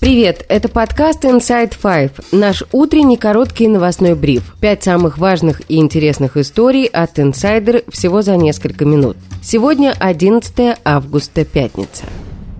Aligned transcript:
Привет, 0.00 0.46
это 0.48 0.70
подкаст 0.70 1.26
Inside 1.26 1.74
Five, 1.78 2.24
наш 2.32 2.64
утренний 2.72 3.18
короткий 3.18 3.68
новостной 3.68 4.14
бриф. 4.14 4.56
Пять 4.58 4.82
самых 4.82 5.18
важных 5.18 5.60
и 5.68 5.76
интересных 5.76 6.38
историй 6.38 6.86
от 6.86 7.18
инсайдер 7.18 7.82
всего 7.90 8.22
за 8.22 8.38
несколько 8.38 8.86
минут. 8.86 9.18
Сегодня 9.42 9.94
11 10.00 10.78
августа, 10.86 11.44
пятница. 11.44 12.04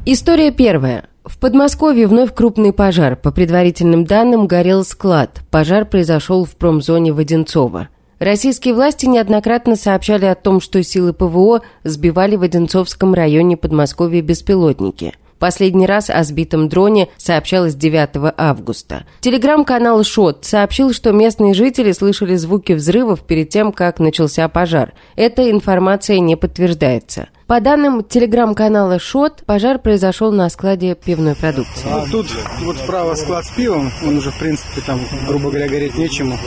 История 0.04 0.50
первая. 0.50 1.04
В 1.24 1.38
Подмосковье 1.38 2.08
вновь 2.08 2.34
крупный 2.34 2.74
пожар. 2.74 3.16
По 3.16 3.30
предварительным 3.30 4.04
данным, 4.04 4.46
горел 4.46 4.84
склад. 4.84 5.40
Пожар 5.50 5.86
произошел 5.86 6.44
в 6.44 6.56
промзоне 6.56 7.14
Воденцова. 7.14 7.88
Российские 8.18 8.74
власти 8.74 9.06
неоднократно 9.06 9.76
сообщали 9.76 10.26
о 10.26 10.34
том, 10.34 10.60
что 10.60 10.82
силы 10.82 11.14
ПВО 11.14 11.62
сбивали 11.84 12.36
в 12.36 12.42
Одинцовском 12.42 13.14
районе 13.14 13.56
Подмосковья 13.56 14.20
беспилотники. 14.20 15.14
Последний 15.40 15.86
раз 15.86 16.10
о 16.10 16.22
сбитом 16.22 16.68
дроне 16.68 17.08
сообщалось 17.16 17.74
9 17.74 18.34
августа. 18.36 19.06
Телеграм-канал 19.20 20.04
«Шот» 20.04 20.44
сообщил, 20.44 20.92
что 20.92 21.12
местные 21.12 21.54
жители 21.54 21.92
слышали 21.92 22.34
звуки 22.36 22.74
взрывов 22.74 23.22
перед 23.22 23.48
тем, 23.48 23.72
как 23.72 24.00
начался 24.00 24.46
пожар. 24.50 24.92
Эта 25.16 25.50
информация 25.50 26.18
не 26.18 26.36
подтверждается. 26.36 27.30
По 27.50 27.58
данным 27.58 28.04
телеграм-канала 28.04 29.00
«Шот», 29.00 29.42
пожар 29.44 29.80
произошел 29.80 30.30
на 30.30 30.48
складе 30.50 30.94
пивной 30.94 31.34
продукции. 31.34 31.88
А 31.90 32.06
тут 32.08 32.28
вот 32.60 32.76
справа 32.76 33.16
склад 33.16 33.44
с 33.44 33.50
пивом, 33.50 33.90
он 34.06 34.18
уже, 34.18 34.30
в 34.30 34.38
принципе, 34.38 34.80
там, 34.82 35.00
грубо 35.26 35.50
говоря, 35.50 35.66
гореть 35.66 35.96
нечему. 35.98 36.38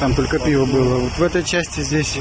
Там 0.00 0.14
только 0.14 0.38
пиво 0.38 0.64
было. 0.64 1.00
Вот 1.00 1.12
в 1.12 1.22
этой 1.22 1.42
части 1.42 1.80
здесь, 1.80 2.18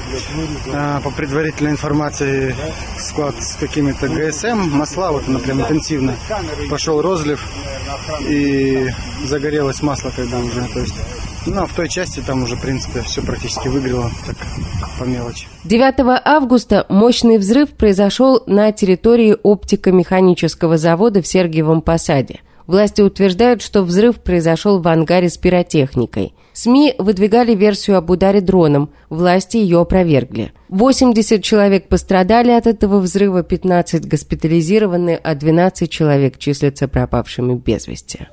а, 0.73 0.99
по 0.99 1.11
предварительной 1.11 1.71
информации, 1.71 2.53
склад 2.98 3.41
с 3.41 3.55
какими-то 3.55 4.09
ГСМ, 4.09 4.70
масла, 4.70 5.13
вот 5.13 5.30
она 5.30 5.39
прям 5.39 5.61
интенсивно. 5.61 6.16
Пошел 6.70 7.02
розлив 7.02 7.41
и 8.27 8.89
загорелось 9.23 9.81
масло, 9.81 10.11
когда 10.13 10.39
уже, 10.39 10.67
то 10.73 10.81
есть 10.81 10.95
ну, 11.45 11.63
а 11.63 11.67
в 11.67 11.73
той 11.73 11.89
части 11.89 12.21
там 12.25 12.43
уже, 12.43 12.55
в 12.55 12.61
принципе, 12.61 13.01
все 13.01 13.21
практически 13.21 13.67
выгорело, 13.67 14.11
так 14.25 14.35
по 14.99 15.03
мелочи. 15.03 15.47
9 15.63 16.21
августа 16.23 16.85
мощный 16.89 17.38
взрыв 17.38 17.71
произошел 17.71 18.43
на 18.47 18.71
территории 18.71 19.35
оптико-механического 19.43 20.77
завода 20.77 21.21
в 21.21 21.27
Сергиевом 21.27 21.81
Посаде. 21.81 22.41
Власти 22.67 23.01
утверждают, 23.01 23.61
что 23.61 23.83
взрыв 23.83 24.16
произошел 24.21 24.81
в 24.81 24.88
ангаре 24.88 25.29
с 25.29 25.38
пиротехникой. 25.38 26.33
СМИ 26.53 26.95
выдвигали 26.97 27.53
версию 27.53 27.97
об 27.97 28.09
ударе 28.09 28.41
дроном, 28.41 28.89
власти 29.09 29.57
ее 29.57 29.81
опровергли. 29.81 30.51
80 30.69 31.43
человек 31.43 31.89
пострадали 31.89 32.51
от 32.51 32.66
этого 32.66 32.99
взрыва, 32.99 33.43
15 33.43 34.07
госпитализированы, 34.07 35.19
а 35.21 35.35
12 35.35 35.91
человек 35.91 36.39
числятся 36.39 36.88
пропавшими 36.88 37.53
без 37.53 37.88
вести. 37.88 38.27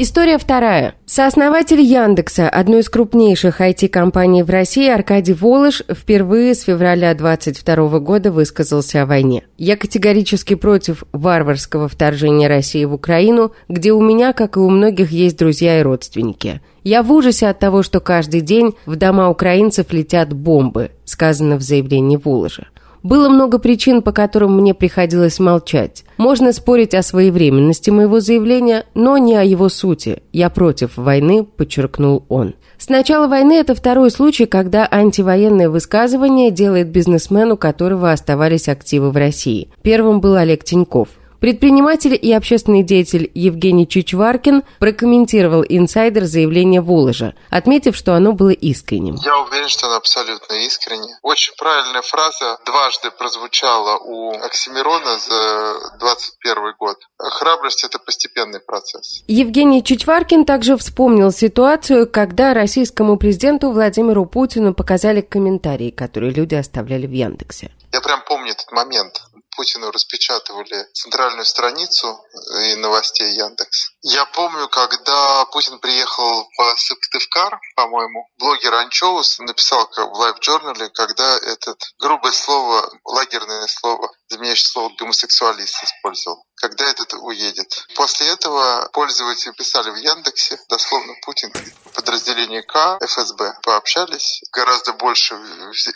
История 0.00 0.38
вторая. 0.38 0.94
Сооснователь 1.06 1.80
Яндекса, 1.80 2.48
одной 2.48 2.82
из 2.82 2.88
крупнейших 2.88 3.60
IT-компаний 3.60 4.44
в 4.44 4.48
России, 4.48 4.88
Аркадий 4.88 5.32
Волош, 5.32 5.82
впервые 5.90 6.54
с 6.54 6.62
февраля 6.62 7.12
2022 7.14 7.98
года 7.98 8.30
высказался 8.30 9.02
о 9.02 9.06
войне. 9.06 9.42
«Я 9.56 9.76
категорически 9.76 10.54
против 10.54 11.02
варварского 11.10 11.88
вторжения 11.88 12.46
России 12.46 12.84
в 12.84 12.94
Украину, 12.94 13.50
где 13.68 13.90
у 13.90 14.00
меня, 14.00 14.32
как 14.32 14.56
и 14.56 14.60
у 14.60 14.70
многих, 14.70 15.10
есть 15.10 15.36
друзья 15.36 15.80
и 15.80 15.82
родственники. 15.82 16.60
Я 16.84 17.02
в 17.02 17.10
ужасе 17.12 17.48
от 17.48 17.58
того, 17.58 17.82
что 17.82 17.98
каждый 17.98 18.40
день 18.40 18.76
в 18.86 18.94
дома 18.94 19.28
украинцев 19.28 19.92
летят 19.92 20.32
бомбы», 20.32 20.92
сказано 21.06 21.56
в 21.56 21.62
заявлении 21.62 22.16
Воложа. 22.16 22.68
Было 23.02 23.28
много 23.28 23.58
причин, 23.58 24.02
по 24.02 24.12
которым 24.12 24.56
мне 24.56 24.74
приходилось 24.74 25.38
молчать. 25.38 26.04
Можно 26.16 26.52
спорить 26.52 26.94
о 26.94 27.02
своевременности 27.02 27.90
моего 27.90 28.20
заявления, 28.20 28.84
но 28.94 29.18
не 29.18 29.36
о 29.36 29.42
его 29.42 29.68
сути. 29.68 30.22
Я 30.32 30.50
против 30.50 30.96
войны, 30.96 31.44
подчеркнул 31.44 32.24
он. 32.28 32.54
С 32.78 32.88
начала 32.88 33.26
войны 33.26 33.54
это 33.54 33.74
второй 33.74 34.10
случай, 34.10 34.46
когда 34.46 34.86
антивоенное 34.88 35.68
высказывание 35.68 36.50
делает 36.50 36.88
бизнесмен, 36.88 37.50
у 37.52 37.56
которого 37.56 38.12
оставались 38.12 38.68
активы 38.68 39.10
в 39.10 39.16
России. 39.16 39.68
Первым 39.82 40.20
был 40.20 40.36
Олег 40.36 40.62
Тиньков. 40.62 41.08
Предприниматель 41.40 42.18
и 42.20 42.32
общественный 42.32 42.82
деятель 42.82 43.30
Евгений 43.34 43.86
Чичваркин 43.86 44.64
прокомментировал 44.80 45.64
инсайдер 45.68 46.24
заявление 46.24 46.80
Воложа, 46.80 47.34
отметив, 47.48 47.96
что 47.96 48.14
оно 48.14 48.32
было 48.32 48.50
искренним. 48.50 49.16
Я 49.24 49.38
уверен, 49.38 49.68
что 49.68 49.86
оно 49.86 49.96
абсолютно 49.96 50.54
искренне. 50.66 51.16
Очень 51.22 51.54
правильная 51.56 52.02
фраза 52.02 52.58
дважды 52.66 53.10
прозвучала 53.12 53.98
у 53.98 54.32
Оксимирона 54.32 55.18
за 55.18 55.98
21 56.00 56.74
год. 56.78 56.96
Храбрость– 57.18 57.84
это 57.84 57.98
постепенный 57.98 58.60
процесс. 58.60 59.22
Евгений 59.28 59.84
Чичваркин 59.84 60.44
также 60.44 60.76
вспомнил 60.76 61.30
ситуацию, 61.30 62.10
когда 62.10 62.52
российскому 62.52 63.16
президенту 63.16 63.70
Владимиру 63.70 64.26
Путину 64.26 64.74
показали 64.74 65.20
комментарии, 65.20 65.90
которые 65.90 66.32
люди 66.32 66.56
оставляли 66.56 67.06
в 67.06 67.12
Яндексе. 67.12 67.70
Я 67.92 68.00
прям 68.00 68.22
помню 68.26 68.52
этот 68.52 68.70
момент. 68.72 69.22
Путину 69.58 69.90
распечатывали 69.90 70.86
центральную 70.94 71.44
страницу 71.44 72.24
и 72.62 72.76
новостей 72.76 73.34
Яндекс. 73.34 73.90
Я 74.02 74.24
помню, 74.26 74.68
когда 74.68 75.44
Путин 75.46 75.80
приехал 75.80 76.48
в 76.56 76.76
Сыктывкар, 76.78 77.58
по-моему, 77.74 78.28
блогер 78.38 78.72
Анчоус 78.72 79.40
написал 79.40 79.90
в 79.90 80.12
лайв-журнале, 80.14 80.90
когда 80.90 81.38
этот 81.38 81.82
грубое 81.98 82.30
слово, 82.30 82.88
лагерное 83.04 83.66
слово, 83.66 84.12
заменяющее 84.28 84.66
слово 84.66 84.92
гомосексуалист 84.98 85.82
использовал. 85.84 86.44
Когда 86.54 86.90
этот 86.90 87.14
уедет. 87.14 87.86
После 87.94 88.28
этого 88.28 88.88
пользователи 88.92 89.52
писали 89.52 89.90
в 89.90 89.96
Яндексе, 89.96 90.58
дословно 90.68 91.14
Путин, 91.24 91.52
подразделение 91.94 92.62
К, 92.62 92.98
ФСБ, 93.00 93.54
пообщались, 93.62 94.42
гораздо 94.52 94.92
больше 94.94 95.36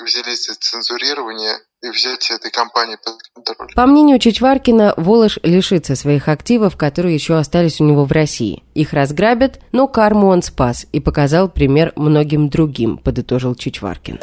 взялись 0.00 0.46
за 0.46 0.54
цензурирование 0.54 1.58
и 1.82 1.88
взятие 1.90 2.36
этой 2.36 2.50
компании 2.50 2.96
под 2.96 3.16
контроль. 3.34 3.74
По 3.74 3.86
мнению 3.86 4.20
Чичваркина, 4.20 4.94
Волош 4.96 5.38
лишится 5.42 5.96
своих 5.96 6.28
активов, 6.28 6.76
которые 6.76 7.14
еще 7.14 7.36
остались 7.36 7.80
у 7.80 7.84
него 7.84 8.04
в 8.04 8.12
России. 8.12 8.62
Их 8.74 8.92
разграбят, 8.92 9.58
но 9.72 9.88
карму 9.88 10.28
он 10.28 10.42
спас 10.42 10.86
и 10.92 11.00
показал 11.00 11.48
пример 11.48 11.92
многим 11.96 12.48
другим, 12.48 12.98
подытожил 12.98 13.56
Чичваркин. 13.56 14.20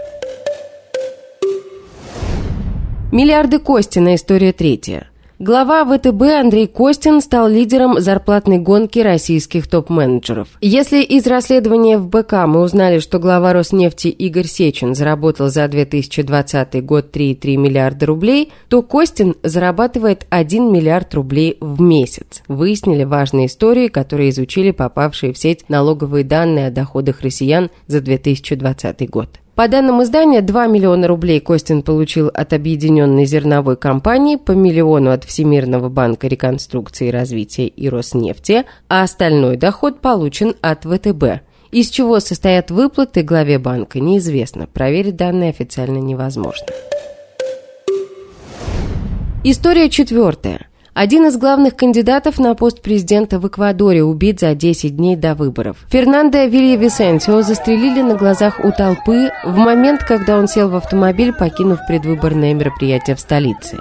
Миллиарды 3.12 3.58
Костина. 3.58 4.14
История 4.14 4.54
третья. 4.54 5.08
Глава 5.40 5.84
ВТБ 5.84 6.22
Андрей 6.42 6.68
Костин 6.68 7.22
стал 7.22 7.48
лидером 7.48 8.00
зарплатной 8.00 8.60
гонки 8.60 9.00
российских 9.00 9.68
топ-менеджеров. 9.68 10.50
Если 10.62 11.02
из 11.02 11.26
расследования 11.26 11.98
в 11.98 12.08
БК 12.08 12.46
мы 12.46 12.62
узнали, 12.62 13.00
что 13.00 13.18
глава 13.18 13.52
Роснефти 13.52 14.10
Игорь 14.10 14.46
Сечин 14.46 14.94
заработал 14.94 15.48
за 15.48 15.68
2020 15.68 16.86
год 16.86 17.16
3,3 17.16 17.56
миллиарда 17.56 18.06
рублей, 18.06 18.52
то 18.68 18.84
Костин 18.84 19.34
зарабатывает 19.42 20.28
1 20.30 20.72
миллиард 20.72 21.12
рублей 21.16 21.58
в 21.62 21.82
месяц. 21.82 22.44
Выяснили 22.48 23.06
важные 23.06 23.48
истории, 23.48 23.88
которые 23.88 24.30
изучили 24.30 24.70
попавшие 24.70 25.34
в 25.34 25.38
сеть 25.40 25.68
налоговые 25.68 26.24
данные 26.24 26.68
о 26.68 26.72
доходах 26.72 27.22
россиян 27.22 27.72
за 27.88 28.02
2020 28.02 29.10
год. 29.10 29.40
По 29.60 29.68
данным 29.68 30.02
издания, 30.02 30.40
2 30.40 30.68
миллиона 30.68 31.06
рублей 31.06 31.42
Костин 31.42 31.82
получил 31.82 32.32
от 32.34 32.54
Объединенной 32.54 33.26
зерновой 33.26 33.76
компании, 33.76 34.38
по 34.38 34.54
миллиону 34.54 35.12
от 35.12 35.26
Всемирного 35.26 35.90
банка 35.90 36.30
реконструкции 36.30 37.10
и 37.10 37.12
развития 37.12 37.68
и 37.68 37.90
Роснефти, 37.90 38.64
а 38.88 39.04
остальной 39.04 39.58
доход 39.58 40.00
получен 40.00 40.56
от 40.62 40.86
ВТБ. 40.86 41.42
Из 41.74 41.90
чего 41.90 42.22
состоят 42.22 42.72
выплаты 42.72 43.22
главе 43.22 43.60
банка, 43.60 44.00
неизвестно. 44.00 44.66
Проверить 44.66 45.18
данные 45.18 45.50
официально 45.50 45.98
невозможно. 45.98 46.68
История 49.44 49.90
четвертая. 49.90 50.69
Один 50.94 51.26
из 51.28 51.38
главных 51.38 51.76
кандидатов 51.76 52.40
на 52.40 52.56
пост 52.56 52.82
президента 52.82 53.40
в 53.40 53.48
Эквадоре 53.48 54.04
убит 54.04 54.40
за 54.40 54.56
10 54.56 54.96
дней 54.96 55.16
до 55.16 55.36
выборов. 55.36 55.78
Фернандо 55.90 56.46
Вильявисенсио 56.46 57.42
застрелили 57.42 58.02
на 58.02 58.16
глазах 58.16 58.60
у 58.64 58.72
толпы 58.72 59.32
в 59.44 59.56
момент, 59.58 60.04
когда 60.04 60.38
он 60.38 60.48
сел 60.48 60.70
в 60.70 60.76
автомобиль, 60.76 61.34
покинув 61.34 61.80
предвыборное 61.88 62.54
мероприятие 62.54 63.16
в 63.16 63.20
столице. 63.20 63.78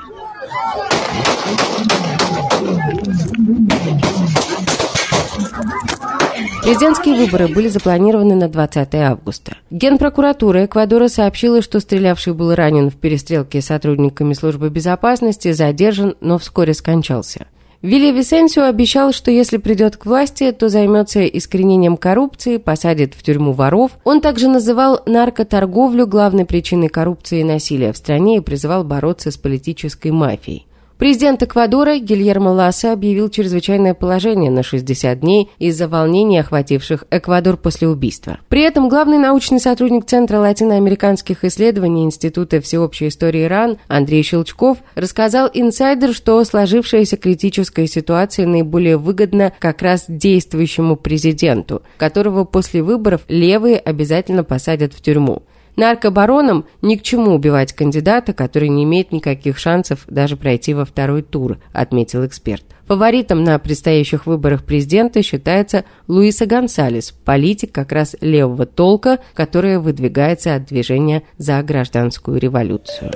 Президентские 6.68 7.14
выборы 7.14 7.48
были 7.48 7.68
запланированы 7.68 8.34
на 8.34 8.46
20 8.46 8.94
августа. 8.96 9.56
Генпрокуратура 9.70 10.66
Эквадора 10.66 11.08
сообщила, 11.08 11.62
что 11.62 11.80
стрелявший 11.80 12.34
был 12.34 12.54
ранен 12.54 12.90
в 12.90 12.96
перестрелке 12.96 13.62
с 13.62 13.68
сотрудниками 13.68 14.34
службы 14.34 14.68
безопасности, 14.68 15.52
задержан, 15.52 16.16
но 16.20 16.36
вскоре 16.36 16.74
скончался. 16.74 17.46
Вилли 17.80 18.12
Висенсио 18.12 18.64
обещал, 18.64 19.12
что 19.14 19.30
если 19.30 19.56
придет 19.56 19.96
к 19.96 20.04
власти, 20.04 20.52
то 20.52 20.68
займется 20.68 21.24
искоренением 21.24 21.96
коррупции, 21.96 22.58
посадит 22.58 23.14
в 23.14 23.22
тюрьму 23.22 23.52
воров. 23.52 23.92
Он 24.04 24.20
также 24.20 24.48
называл 24.48 25.00
наркоторговлю 25.06 26.06
главной 26.06 26.44
причиной 26.44 26.88
коррупции 26.88 27.40
и 27.40 27.44
насилия 27.44 27.94
в 27.94 27.96
стране 27.96 28.36
и 28.36 28.40
призывал 28.40 28.84
бороться 28.84 29.30
с 29.30 29.38
политической 29.38 30.10
мафией. 30.10 30.66
Президент 30.98 31.40
Эквадора 31.44 31.98
Гильермо 31.98 32.48
Ласса 32.48 32.92
объявил 32.92 33.30
чрезвычайное 33.30 33.94
положение 33.94 34.50
на 34.50 34.64
60 34.64 35.20
дней 35.20 35.48
из-за 35.60 35.86
волнений, 35.86 36.40
охвативших 36.40 37.04
Эквадор 37.12 37.56
после 37.56 37.86
убийства. 37.86 38.38
При 38.48 38.62
этом 38.62 38.88
главный 38.88 39.18
научный 39.18 39.60
сотрудник 39.60 40.06
Центра 40.06 40.40
латиноамериканских 40.40 41.44
исследований 41.44 42.02
Института 42.02 42.60
всеобщей 42.60 43.08
истории 43.08 43.44
Иран 43.44 43.78
Андрей 43.86 44.24
Щелчков 44.24 44.78
рассказал 44.96 45.48
инсайдер, 45.54 46.12
что 46.12 46.42
сложившаяся 46.42 47.16
критическая 47.16 47.86
ситуация 47.86 48.48
наиболее 48.48 48.96
выгодна 48.96 49.52
как 49.60 49.82
раз 49.82 50.06
действующему 50.08 50.96
президенту, 50.96 51.82
которого 51.96 52.42
после 52.42 52.82
выборов 52.82 53.20
левые 53.28 53.78
обязательно 53.78 54.42
посадят 54.42 54.94
в 54.94 55.00
тюрьму. 55.00 55.44
Наркобаронам 55.78 56.64
ни 56.82 56.96
к 56.96 57.02
чему 57.02 57.36
убивать 57.36 57.72
кандидата, 57.72 58.32
который 58.32 58.68
не 58.68 58.82
имеет 58.82 59.12
никаких 59.12 59.58
шансов 59.58 60.00
даже 60.08 60.36
пройти 60.36 60.74
во 60.74 60.84
второй 60.84 61.22
тур, 61.22 61.58
отметил 61.72 62.26
эксперт. 62.26 62.64
Фаворитом 62.88 63.44
на 63.44 63.56
предстоящих 63.60 64.26
выборах 64.26 64.64
президента 64.64 65.22
считается 65.22 65.84
Луиса 66.08 66.46
Гонсалес, 66.46 67.12
политик 67.12 67.70
как 67.70 67.92
раз 67.92 68.16
левого 68.20 68.66
толка, 68.66 69.20
которая 69.34 69.78
выдвигается 69.78 70.56
от 70.56 70.64
движения 70.64 71.22
за 71.36 71.62
гражданскую 71.62 72.40
революцию. 72.40 73.12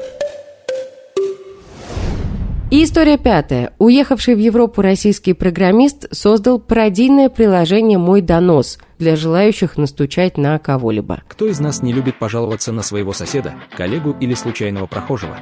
И 2.72 2.84
история 2.84 3.18
пятая. 3.18 3.74
Уехавший 3.78 4.34
в 4.34 4.38
Европу 4.38 4.80
российский 4.80 5.34
программист 5.34 6.06
создал 6.10 6.58
пародийное 6.58 7.28
приложение 7.28 7.98
«Мой 7.98 8.22
донос», 8.22 8.78
для 8.98 9.14
желающих 9.14 9.76
настучать 9.76 10.38
на 10.38 10.58
кого-либо. 10.58 11.20
Кто 11.28 11.48
из 11.48 11.60
нас 11.60 11.82
не 11.82 11.92
любит 11.92 12.18
пожаловаться 12.18 12.72
на 12.72 12.80
своего 12.80 13.12
соседа, 13.12 13.52
коллегу 13.76 14.16
или 14.20 14.32
случайного 14.32 14.86
прохожего? 14.86 15.40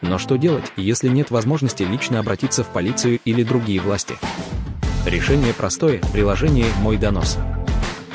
Но 0.00 0.16
что 0.16 0.36
делать, 0.36 0.64
если 0.78 1.08
нет 1.08 1.30
возможности 1.30 1.82
лично 1.82 2.18
обратиться 2.18 2.64
в 2.64 2.68
полицию 2.68 3.20
или 3.26 3.42
другие 3.42 3.82
власти? 3.82 4.14
Решение 5.04 5.52
простое– 5.52 6.00
приложение 6.14 6.68
«Мой 6.80 6.96
донос». 6.96 7.36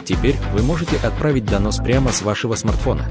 Теперь 0.06 0.38
вы 0.56 0.64
можете 0.64 0.98
отправить 1.06 1.46
донос 1.46 1.78
прямо 1.78 2.12
с 2.12 2.24
вашего 2.24 2.56
смартфона. 2.56 3.06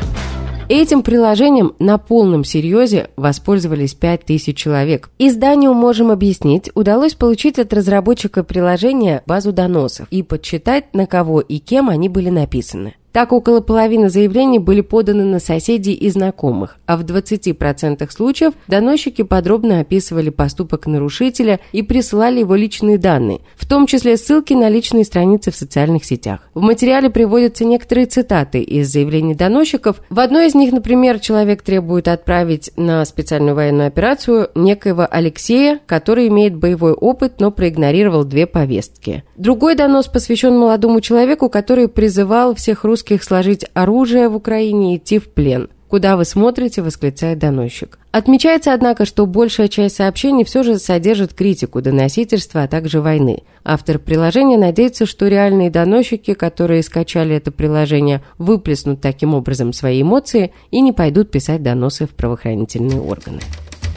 Этим 0.74 1.02
приложением 1.02 1.74
на 1.78 1.98
полном 1.98 2.44
серьезе 2.44 3.10
воспользовались 3.16 3.92
5000 3.92 4.56
человек. 4.56 5.10
Изданию 5.18 5.74
«Можем 5.74 6.10
объяснить» 6.10 6.70
удалось 6.74 7.12
получить 7.12 7.58
от 7.58 7.74
разработчика 7.74 8.42
приложения 8.42 9.22
базу 9.26 9.52
доносов 9.52 10.06
и 10.10 10.22
подсчитать, 10.22 10.94
на 10.94 11.06
кого 11.06 11.42
и 11.42 11.58
кем 11.58 11.90
они 11.90 12.08
были 12.08 12.30
написаны. 12.30 12.94
Так, 13.12 13.32
около 13.32 13.60
половины 13.60 14.08
заявлений 14.08 14.58
были 14.58 14.80
поданы 14.80 15.24
на 15.24 15.38
соседей 15.38 15.92
и 15.92 16.08
знакомых, 16.08 16.78
а 16.86 16.96
в 16.96 17.04
20% 17.04 18.10
случаев 18.10 18.54
доносчики 18.68 19.20
подробно 19.22 19.80
описывали 19.80 20.30
поступок 20.30 20.86
нарушителя 20.86 21.60
и 21.72 21.82
присылали 21.82 22.40
его 22.40 22.54
личные 22.54 22.96
данные, 22.96 23.40
в 23.54 23.68
том 23.68 23.86
числе 23.86 24.16
ссылки 24.16 24.54
на 24.54 24.70
личные 24.70 25.04
страницы 25.04 25.50
в 25.50 25.56
социальных 25.56 26.06
сетях. 26.06 26.48
В 26.54 26.62
материале 26.62 27.10
приводятся 27.10 27.66
некоторые 27.66 28.06
цитаты 28.06 28.62
из 28.62 28.90
заявлений 28.90 29.34
доносчиков. 29.34 30.00
В 30.08 30.18
одной 30.18 30.46
из 30.46 30.54
них, 30.54 30.72
например, 30.72 31.20
человек 31.20 31.60
требует 31.60 32.08
отправить 32.08 32.70
на 32.76 33.04
специальную 33.04 33.54
военную 33.54 33.88
операцию 33.88 34.48
некоего 34.54 35.06
Алексея, 35.10 35.80
который 35.84 36.28
имеет 36.28 36.56
боевой 36.56 36.92
опыт, 36.92 37.40
но 37.40 37.50
проигнорировал 37.50 38.24
две 38.24 38.46
повестки. 38.46 39.22
Другой 39.36 39.74
донос 39.74 40.06
посвящен 40.06 40.56
молодому 40.56 41.02
человеку, 41.02 41.50
который 41.50 41.88
призывал 41.88 42.54
всех 42.54 42.84
русских 42.84 43.01
русских 43.02 43.24
сложить 43.24 43.64
оружие 43.74 44.28
в 44.28 44.36
Украине 44.36 44.94
и 44.94 44.96
идти 44.98 45.18
в 45.18 45.28
плен. 45.28 45.68
«Куда 45.88 46.16
вы 46.16 46.24
смотрите?»– 46.24 46.80
восклицает 46.82 47.38
доносчик. 47.38 47.98
Отмечается, 48.12 48.72
однако, 48.72 49.04
что 49.04 49.26
большая 49.26 49.68
часть 49.68 49.96
сообщений 49.96 50.44
все 50.44 50.62
же 50.62 50.78
содержит 50.78 51.34
критику 51.34 51.82
доносительства, 51.82 52.62
а 52.62 52.68
также 52.68 53.02
войны. 53.02 53.42
Автор 53.64 53.98
приложения 53.98 54.56
надеется, 54.56 55.04
что 55.04 55.28
реальные 55.28 55.70
доносчики, 55.70 56.32
которые 56.32 56.82
скачали 56.82 57.34
это 57.36 57.50
приложение, 57.50 58.22
выплеснут 58.38 59.02
таким 59.02 59.34
образом 59.34 59.74
свои 59.74 60.00
эмоции 60.00 60.52
и 60.70 60.80
не 60.80 60.92
пойдут 60.92 61.30
писать 61.30 61.62
доносы 61.62 62.06
в 62.06 62.10
правоохранительные 62.10 63.00
органы. 63.00 63.40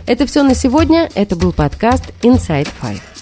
Это 0.06 0.26
все 0.26 0.44
на 0.44 0.54
сегодня. 0.56 1.10
Это 1.16 1.36
был 1.38 1.54
подкаст 1.54 2.12
Inside 2.24 2.68
Five. 2.82 3.15